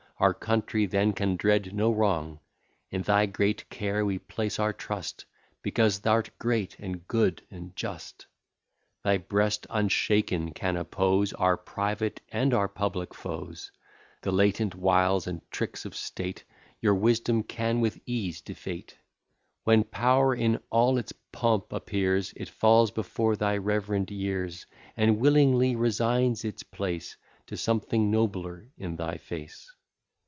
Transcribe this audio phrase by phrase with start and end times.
[0.21, 2.41] Our country then can dread no wrong:
[2.91, 5.25] In thy great care we place our trust,
[5.63, 8.27] Because thou'rt great, and good, and just:
[9.03, 13.71] Thy breast unshaken can oppose Our private and our public foes:
[14.21, 16.43] The latent wiles, and tricks of state,
[16.81, 18.95] Your wisdom can with ease defeat.
[19.63, 25.75] When power in all its pomp appears, It falls before thy rev'rend years, And willingly
[25.75, 29.67] resigns its place To something nobler in thy face.